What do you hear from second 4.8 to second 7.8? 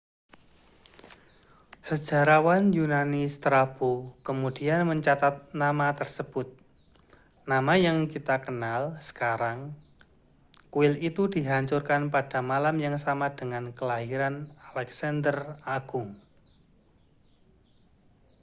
mencatat nama tersebut nama